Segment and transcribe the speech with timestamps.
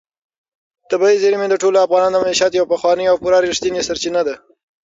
[0.89, 4.35] طبیعي زیرمې د ټولو افغانانو د معیشت یوه پخوانۍ او پوره رښتینې سرچینه ده.